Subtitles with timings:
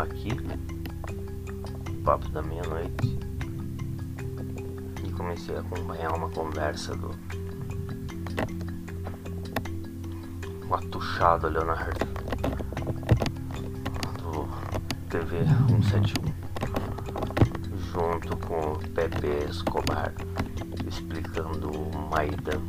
[0.00, 0.30] aqui,
[2.04, 3.18] papo da meia-noite,
[5.04, 7.10] e comecei a acompanhar uma conversa do
[10.68, 12.06] o atuchado Leonardo
[14.22, 14.48] do
[15.10, 16.32] TV 171
[17.92, 20.14] junto com o Pepe Escobar
[20.86, 22.60] explicando o Maidan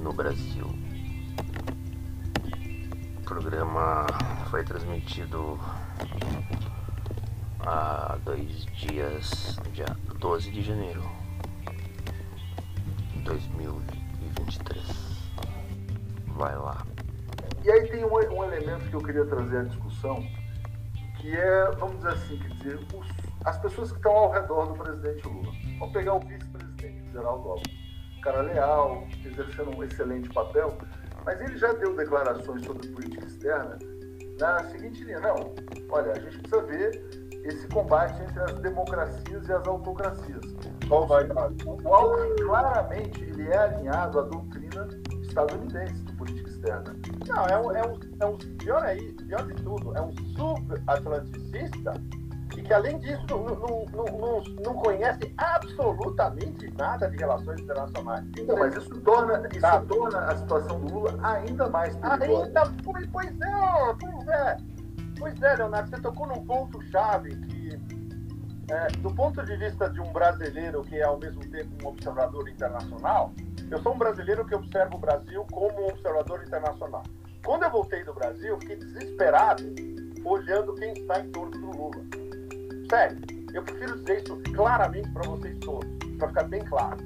[0.00, 0.66] no Brasil.
[3.18, 4.06] O programa
[4.50, 5.58] foi transmitido
[7.66, 9.86] há dois dias, dia
[10.18, 11.02] 12 de janeiro
[13.12, 14.82] de 2023.
[16.28, 16.84] Vai lá.
[17.64, 20.22] E aí tem um, um, elemento que eu queria trazer à discussão,
[21.18, 23.06] que é, vamos dizer assim, quer dizer, os,
[23.44, 25.52] as pessoas que estão ao redor do presidente Lula.
[25.78, 27.84] Vamos pegar o vice-presidente, Geraldo Alves.
[28.22, 30.76] Cara leal, exercendo um excelente papel,
[31.24, 33.78] mas ele já deu declarações sobre política externa
[34.38, 35.54] na seguinte linha, não,
[35.90, 40.40] olha, a gente precisa ver esse combate entre as democracias e as autocracias.
[40.88, 41.26] Qual vai
[41.64, 44.88] O Alckmin, claramente, ele é alinhado à doutrina
[45.22, 46.96] estadunidense de política externa.
[47.28, 51.92] Não, é um, é um, é um pior, é, pior de tudo, é um sub-atlanticista
[52.56, 58.24] e que, além disso, não, não, não, não, conhece absolutamente nada de relações internacionais.
[58.46, 62.44] Não, mas isso torna, isso torna a situação do Lula ainda mais perigosa.
[62.46, 64.56] Ainda, pois, pois é, pois é.
[65.18, 67.80] Pois é, Leonardo, você tocou num ponto-chave que,
[68.70, 72.48] é, do ponto de vista de um brasileiro que é ao mesmo tempo um observador
[72.48, 73.32] internacional,
[73.70, 77.02] eu sou um brasileiro que observa o Brasil como um observador internacional.
[77.44, 79.62] Quando eu voltei do Brasil, fiquei desesperado
[80.24, 82.23] olhando quem está em torno do Lula.
[82.94, 83.18] Sério,
[83.52, 86.96] eu prefiro dizer isso claramente para vocês todos, para ficar bem claro.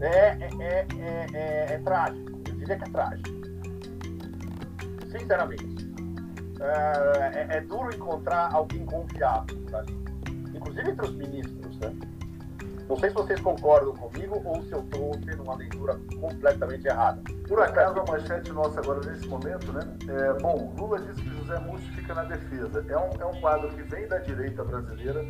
[0.00, 3.28] É, é, é, é, é, trágico, eu diria que é trágico.
[5.10, 5.92] Sinceramente.
[6.58, 9.92] É, é, duro encontrar alguém confiável ali,
[10.54, 11.94] inclusive entre os ministros, né?
[12.92, 17.22] Não sei se vocês concordam comigo ou se eu estou tendo uma leitura completamente errada.
[17.48, 19.80] Por acaso, a manchete nossa agora nesse momento, né?
[20.06, 22.84] É, bom, Lula disse que José Múcio fica na defesa.
[22.86, 25.24] É um, é um quadro que vem da direita brasileira,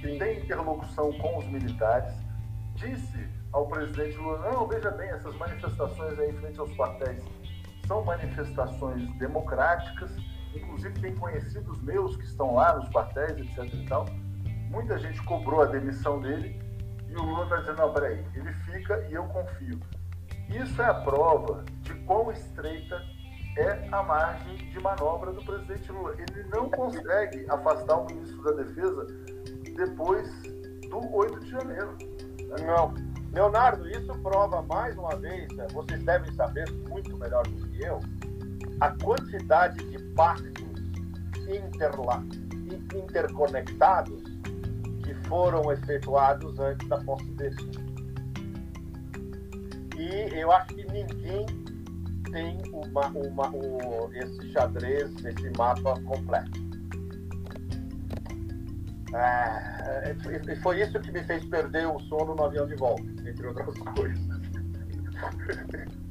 [0.00, 2.14] que tem interlocução com os militares.
[2.76, 7.22] Disse ao presidente Lula: não, veja bem, essas manifestações aí em frente aos quartéis
[7.86, 10.10] são manifestações democráticas.
[10.54, 13.70] Inclusive, tem conhecidos meus que estão lá nos quartéis, etc.
[13.70, 14.06] e tal.
[14.70, 16.71] Muita gente cobrou a demissão dele
[17.12, 19.80] e o Lula está dizendo: não, peraí, ele fica e eu confio.
[20.48, 23.02] Isso é a prova de quão estreita
[23.56, 26.14] é a margem de manobra do presidente Lula.
[26.18, 29.06] Ele não consegue afastar o ministro da Defesa
[29.76, 30.28] depois
[30.90, 31.96] do 8 de janeiro.
[32.64, 32.94] Não.
[33.32, 37.98] Leonardo, isso prova mais uma vez, né, vocês devem saber muito melhor do que eu,
[38.78, 40.62] a quantidade de pactos
[41.48, 42.22] interla
[42.94, 44.31] interconectados
[45.12, 47.56] que foram efetuados antes da posse dele.
[49.96, 51.46] E eu acho que ninguém
[52.30, 56.62] tem uma, uma, um, esse xadrez, esse mapa completo.
[59.14, 60.16] É,
[60.50, 63.76] e foi isso que me fez perder o sono no avião de volta, entre outras
[63.94, 64.18] coisas.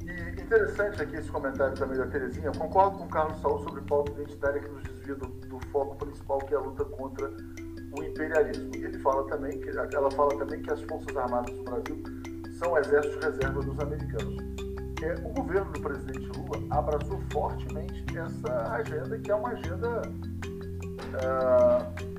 [0.05, 2.47] E interessante aqui esse comentário também da Terezinha.
[2.47, 5.95] Eu concordo com o Carlos Saul sobre pauta identitária que nos desvia do, do, foco
[5.95, 7.31] principal, que é a luta contra
[7.97, 8.71] o imperialismo.
[8.75, 12.03] Ele fala também que ela fala também que as forças armadas do Brasil
[12.59, 14.51] são o exército de reserva dos americanos.
[15.01, 20.01] É, o governo do presidente Lula abraçou fortemente essa agenda, que é uma agenda.
[21.11, 22.11] Uh,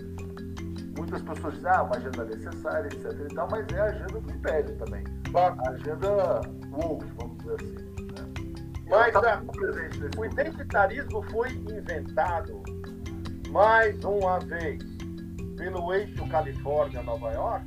[0.98, 3.12] muitas pessoas dizem, ah, uma agenda necessária, etc.
[3.30, 5.04] E tal, mas é a agenda do império também.
[5.34, 6.40] A agenda
[6.72, 7.92] woke, vamos dizer assim.
[8.02, 8.22] Né?
[8.90, 9.42] Mas tá
[10.18, 12.62] o identitarismo foi inventado
[13.50, 14.91] mais uma vez
[15.56, 17.66] pelo eixo Califórnia-Nova York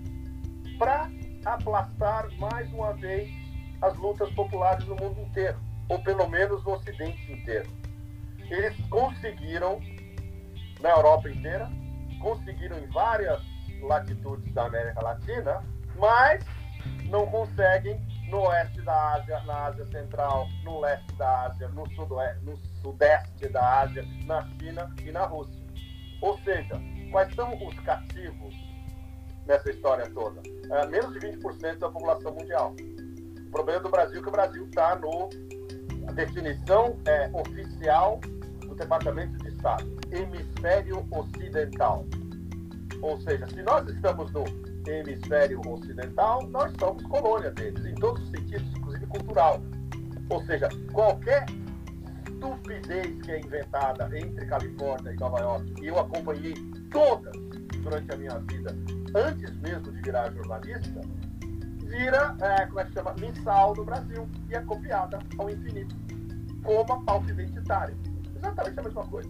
[0.78, 1.10] para
[1.46, 3.30] aplastar mais uma vez
[3.82, 5.60] as lutas populares no mundo inteiro,
[5.90, 7.70] ou pelo menos no Ocidente inteiro.
[8.50, 9.80] Eles conseguiram,
[10.82, 11.70] na Europa inteira,
[12.20, 13.42] conseguiram em várias
[13.82, 15.64] latitudes da América Latina,
[15.98, 16.44] mas
[17.10, 18.00] não conseguem
[18.30, 23.48] no oeste da Ásia, na Ásia Central, no leste da Ásia, no, sudoeste, no sudeste
[23.50, 25.64] da Ásia, na China e na Rússia.
[26.22, 26.76] Ou seja,
[27.16, 28.54] quais são os cativos
[29.48, 30.42] nessa história toda?
[30.70, 32.76] É, menos de 20% da população mundial.
[33.48, 35.30] O problema do Brasil é que o Brasil está no.
[36.10, 38.20] A definição é, oficial
[38.68, 42.06] do Departamento de Estado: hemisfério ocidental.
[43.02, 44.44] Ou seja, se nós estamos no
[44.86, 49.62] hemisfério ocidental, nós somos colônia deles, em todos os sentidos, inclusive cultural.
[50.30, 51.46] Ou seja, qualquer
[52.36, 56.54] estupidez que é inventada entre Califórnia e Nova York, e eu acompanhei
[56.92, 57.36] todas
[57.82, 58.76] durante a minha vida,
[59.16, 61.02] antes mesmo de virar jornalista,
[61.84, 65.96] vira, é, como é que chama, mensal no Brasil e é copiada ao infinito,
[66.64, 67.96] como a pauta identitária.
[68.36, 69.30] Exatamente a mesma coisa.